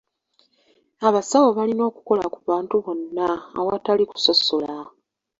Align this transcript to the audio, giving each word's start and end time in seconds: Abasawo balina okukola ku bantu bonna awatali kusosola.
Abasawo 1.07 1.47
balina 1.57 1.83
okukola 1.89 2.23
ku 2.33 2.39
bantu 2.49 2.73
bonna 2.83 3.27
awatali 3.59 4.03
kusosola. 4.11 4.73